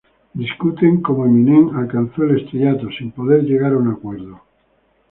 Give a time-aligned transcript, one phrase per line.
[0.33, 4.41] Discuten cómo Eminem alcanzó el estrellato, sin poder llegar a un acuerdo.